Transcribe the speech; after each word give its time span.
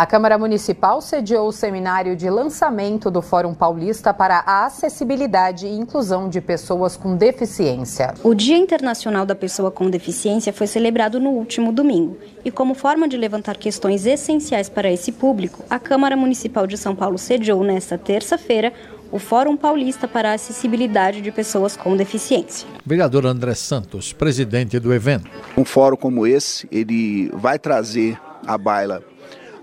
A 0.00 0.06
Câmara 0.06 0.38
Municipal 0.38 1.00
sediou 1.00 1.48
o 1.48 1.52
seminário 1.52 2.14
de 2.14 2.30
lançamento 2.30 3.10
do 3.10 3.20
Fórum 3.20 3.52
Paulista 3.52 4.14
para 4.14 4.44
a 4.46 4.64
acessibilidade 4.64 5.66
e 5.66 5.76
inclusão 5.76 6.28
de 6.28 6.40
pessoas 6.40 6.96
com 6.96 7.16
deficiência. 7.16 8.14
O 8.22 8.32
Dia 8.32 8.56
Internacional 8.56 9.26
da 9.26 9.34
Pessoa 9.34 9.72
com 9.72 9.90
Deficiência 9.90 10.52
foi 10.52 10.68
celebrado 10.68 11.18
no 11.18 11.30
último 11.30 11.72
domingo. 11.72 12.16
E 12.44 12.50
como 12.52 12.74
forma 12.74 13.08
de 13.08 13.16
levantar 13.16 13.56
questões 13.56 14.06
essenciais 14.06 14.68
para 14.68 14.88
esse 14.88 15.10
público, 15.10 15.64
a 15.68 15.80
Câmara 15.80 16.16
Municipal 16.16 16.64
de 16.64 16.78
São 16.78 16.94
Paulo 16.94 17.18
sediou 17.18 17.64
nesta 17.64 17.98
terça-feira 17.98 18.72
o 19.10 19.18
Fórum 19.18 19.56
Paulista 19.56 20.06
para 20.06 20.30
a 20.30 20.34
Acessibilidade 20.34 21.20
de 21.20 21.32
Pessoas 21.32 21.76
com 21.76 21.96
Deficiência. 21.96 22.68
Vereador 22.86 23.26
André 23.26 23.54
Santos, 23.54 24.12
presidente 24.12 24.78
do 24.78 24.94
evento. 24.94 25.28
Um 25.56 25.64
fórum 25.64 25.96
como 25.96 26.24
esse, 26.24 26.68
ele 26.70 27.32
vai 27.34 27.58
trazer 27.58 28.16
à 28.46 28.56
baila 28.56 29.02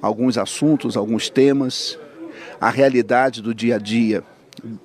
alguns 0.05 0.37
assuntos, 0.37 0.95
alguns 0.95 1.31
temas, 1.31 1.97
a 2.61 2.70
realidade 2.70 3.41
do 3.41 3.55
dia 3.55 3.77
a 3.77 3.80
dia 3.80 4.23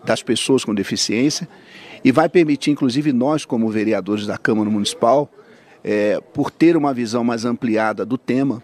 das 0.03 0.23
pessoas 0.23 0.65
com 0.65 0.75
deficiência 0.75 1.47
e 2.03 2.11
vai 2.11 2.27
permitir, 2.27 2.71
inclusive, 2.71 3.13
nós, 3.13 3.45
como 3.45 3.69
vereadores 3.69 4.27
da 4.27 4.39
Câmara 4.39 4.71
Municipal, 4.71 5.31
é, 5.85 6.19
por 6.33 6.51
ter 6.51 6.75
uma 6.75 6.95
visão 6.95 7.23
mais 7.23 7.45
ampliada 7.45 8.07
do 8.07 8.17
tema, 8.17 8.63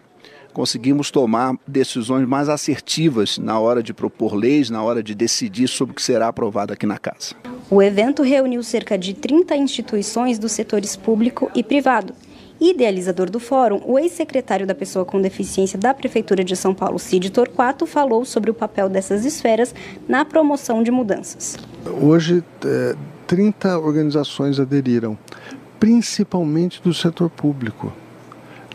conseguimos 0.55 1.11
tomar 1.11 1.55
decisões 1.67 2.27
mais 2.27 2.49
assertivas 2.49 3.37
na 3.37 3.61
hora 3.61 3.83
de 3.83 3.93
propor 3.93 4.35
leis, 4.35 4.71
na 4.71 4.83
hora 4.83 5.03
de 5.03 5.15
decidir 5.15 5.69
sobre 5.69 5.93
o 5.93 5.95
que 5.95 6.03
será 6.03 6.29
aprovado 6.29 6.73
aqui 6.73 6.87
na 6.87 6.97
casa. 6.97 7.35
O 7.69 7.83
evento 7.83 8.23
reuniu 8.23 8.63
cerca 8.63 8.97
de 8.97 9.13
30 9.13 9.55
instituições 9.57 10.39
dos 10.39 10.53
setores 10.53 10.97
público 10.97 11.51
e 11.55 11.63
privado 11.63 12.15
Idealizador 12.61 13.29
do 13.29 13.39
fórum, 13.39 13.83
o 13.85 13.99
ex-secretário 13.99 14.67
da 14.67 14.75
Pessoa 14.75 15.05
com 15.05 15.21
Deficiência 15.21 15.79
da 15.79 15.93
Prefeitura 15.93 16.43
de 16.43 16.57
São 16.57 16.75
Paulo, 16.75 16.99
Cid 16.99 17.31
Torquato, 17.31 17.87
falou 17.87 18.25
sobre 18.25 18.51
o 18.51 18.55
papel 18.55 18.89
dessas 18.89 19.25
esferas 19.25 19.75
na 20.09 20.25
promoção 20.25 20.83
de 20.83 20.91
mudanças. 20.91 21.59
Hoje, 22.01 22.43
é, 22.65 22.97
30 23.27 23.79
organizações 23.79 24.59
aderiram, 24.59 25.19
principalmente 25.79 26.81
do 26.83 26.95
setor 26.95 27.29
público. 27.29 27.93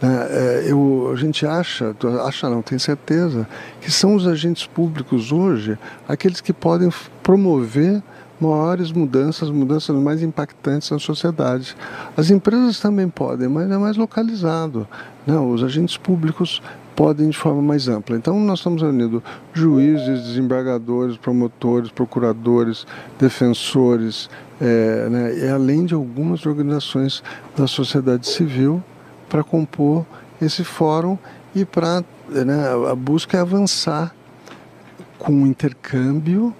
Né? 0.02 0.28
É, 0.30 0.64
eu, 0.68 1.10
a 1.12 1.16
gente 1.16 1.46
acha, 1.46 1.96
acha 2.26 2.50
não, 2.50 2.62
tem 2.62 2.78
certeza, 2.78 3.48
que 3.82 3.92
são 3.92 4.16
os 4.16 4.28
agentes 4.28 4.66
públicos 4.66 5.32
hoje 5.32 5.78
aqueles 6.08 6.42
que 6.42 6.54
podem 6.54 6.90
promover 7.24 8.02
maiores 8.42 8.92
mudanças, 8.92 9.50
mudanças 9.50 9.96
mais 9.96 10.24
impactantes 10.24 10.90
na 10.90 11.00
sociedade. 11.00 11.76
As 12.18 12.30
empresas 12.30 12.80
também 12.80 13.08
podem, 13.08 13.48
mas 13.48 13.70
é 13.70 13.78
mais 13.78 13.96
localizado. 13.98 14.88
Né? 15.26 15.38
os 15.38 15.64
agentes 15.64 15.98
públicos 15.98 16.62
podem 16.96 17.30
de 17.30 17.38
forma 17.38 17.62
mais 17.62 17.88
ampla. 17.88 18.18
Então, 18.18 18.40
nós 18.40 18.60
estamos 18.60 18.82
reunindo 18.82 19.24
juízes, 19.54 20.24
desembargadores, 20.24 21.18
promotores, 21.18 21.92
procuradores, 21.92 22.86
defensores, 23.20 24.30
é, 24.60 25.10
né, 25.10 25.38
e 25.38 25.48
além 25.48 25.86
de 25.86 25.94
algumas 25.94 26.46
organizações 26.46 27.24
da 27.56 27.66
sociedade 27.66 28.28
civil 28.28 28.84
para 29.30 29.44
compor 29.44 30.06
esse 30.42 30.64
fórum 30.64 31.18
e 31.56 31.66
para 31.66 32.04
né, 32.30 32.70
a 32.90 32.96
busca 32.96 33.38
é 33.38 33.42
avançar 33.42 34.14
com 35.18 35.44
o 35.44 35.48
intercâmbio 35.48 36.54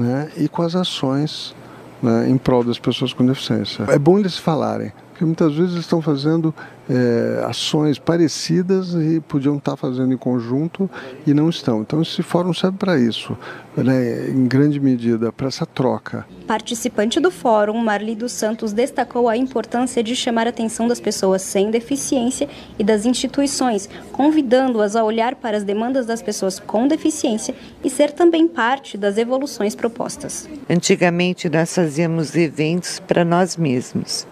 né, 0.00 0.30
e 0.36 0.48
com 0.48 0.62
as 0.62 0.74
ações 0.74 1.54
né, 2.02 2.28
em 2.28 2.38
prol 2.38 2.64
das 2.64 2.78
pessoas 2.78 3.12
com 3.12 3.24
deficiência. 3.24 3.84
É 3.88 3.98
bom 3.98 4.18
eles 4.18 4.36
falarem, 4.36 4.92
porque 5.20 5.24
muitas 5.26 5.54
vezes 5.54 5.76
estão 5.76 6.00
fazendo 6.00 6.54
é, 6.88 7.44
ações 7.44 7.98
parecidas 7.98 8.94
e 8.94 9.20
podiam 9.20 9.58
estar 9.58 9.76
fazendo 9.76 10.14
em 10.14 10.16
conjunto 10.16 10.88
e 11.26 11.34
não 11.34 11.50
estão. 11.50 11.82
Então 11.82 12.00
esse 12.00 12.22
fórum 12.22 12.54
serve 12.54 12.78
para 12.78 12.98
isso, 12.98 13.36
né, 13.76 14.30
em 14.30 14.46
grande 14.46 14.80
medida, 14.80 15.30
para 15.30 15.48
essa 15.48 15.66
troca. 15.66 16.26
Participante 16.46 17.20
do 17.20 17.30
fórum, 17.30 17.76
Marli 17.76 18.14
dos 18.14 18.32
Santos 18.32 18.72
destacou 18.72 19.28
a 19.28 19.36
importância 19.36 20.02
de 20.02 20.16
chamar 20.16 20.46
a 20.46 20.50
atenção 20.50 20.88
das 20.88 21.00
pessoas 21.00 21.42
sem 21.42 21.70
deficiência 21.70 22.48
e 22.78 22.82
das 22.82 23.04
instituições, 23.04 23.90
convidando-as 24.12 24.96
a 24.96 25.04
olhar 25.04 25.34
para 25.34 25.58
as 25.58 25.64
demandas 25.64 26.06
das 26.06 26.22
pessoas 26.22 26.58
com 26.58 26.88
deficiência 26.88 27.54
e 27.84 27.90
ser 27.90 28.12
também 28.12 28.48
parte 28.48 28.96
das 28.96 29.18
evoluções 29.18 29.74
propostas. 29.74 30.48
Antigamente 30.68 31.46
nós 31.50 31.74
fazíamos 31.74 32.34
eventos 32.34 33.00
para 33.00 33.22
nós 33.22 33.58
mesmos 33.58 34.26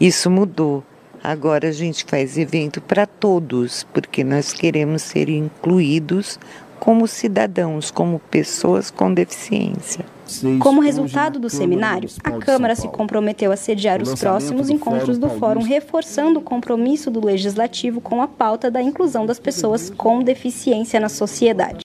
isso 0.00 0.30
mudou. 0.30 0.82
Agora 1.22 1.68
a 1.68 1.72
gente 1.72 2.04
faz 2.04 2.38
evento 2.38 2.80
para 2.80 3.06
todos, 3.06 3.84
porque 3.92 4.24
nós 4.24 4.54
queremos 4.54 5.02
ser 5.02 5.28
incluídos 5.28 6.38
como 6.78 7.06
cidadãos, 7.06 7.90
como 7.90 8.18
pessoas 8.18 8.90
com 8.90 9.12
deficiência. 9.12 10.04
Como 10.60 10.80
resultado 10.80 11.38
do 11.38 11.50
seminário, 11.50 12.08
a 12.22 12.30
Câmara 12.32 12.76
se 12.76 12.88
comprometeu 12.88 13.50
a 13.50 13.56
sediar 13.56 14.00
os 14.00 14.14
próximos 14.14 14.70
encontros 14.70 15.18
do 15.18 15.28
Fórum, 15.28 15.60
reforçando 15.60 16.38
o 16.38 16.42
compromisso 16.42 17.10
do 17.10 17.24
Legislativo 17.24 18.00
com 18.00 18.22
a 18.22 18.28
pauta 18.28 18.70
da 18.70 18.80
inclusão 18.80 19.26
das 19.26 19.40
pessoas 19.40 19.90
com 19.90 20.22
deficiência 20.22 21.00
na 21.00 21.08
sociedade. 21.08 21.78